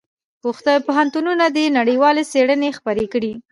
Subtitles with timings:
[0.87, 3.33] پوهنتونونه دي نړیوالې څېړنې خپرې کړي.